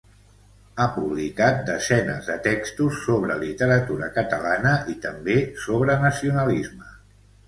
Ha 0.75 0.85
publicat 0.93 1.59
desenes 1.65 2.29
de 2.31 2.37
textos 2.47 2.97
sobre 3.09 3.35
literatura 3.41 4.09
catalana 4.15 4.71
i 4.95 4.97
també 5.05 5.37
sobre 5.67 5.99
nacionalisme. 6.07 6.89